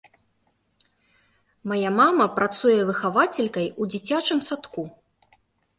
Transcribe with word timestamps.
Мая 1.73 1.91
мама 1.99 2.25
працуе 2.41 2.75
выхавацелькай 2.89 3.67
у 3.81 3.89
дзіцячым 3.95 4.39
садку. 4.51 4.81